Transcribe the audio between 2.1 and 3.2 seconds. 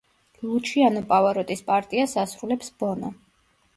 ასრულებს ბონო.